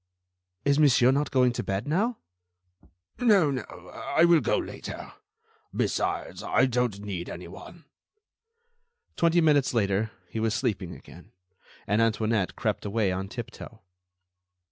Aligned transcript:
"Is 0.65 0.79
Monsieur 0.79 1.11
not 1.11 1.29
going 1.29 1.51
to 1.51 1.61
bed 1.63 1.87
now?" 1.87 2.17
"No, 3.19 3.51
no, 3.51 3.61
I 3.93 4.25
will 4.25 4.39
go 4.41 4.57
later. 4.57 5.13
Besides, 5.75 6.41
I 6.41 6.65
don't 6.65 7.01
need 7.01 7.29
anyone." 7.29 7.85
Twenty 9.15 9.41
minutes 9.41 9.75
later, 9.75 10.09
he 10.27 10.39
was 10.39 10.55
sleeping 10.55 10.95
again, 10.95 11.33
and 11.85 12.01
Antoinette 12.01 12.55
crept 12.55 12.83
away 12.83 13.11
on 13.11 13.29
tiptoe. 13.29 13.83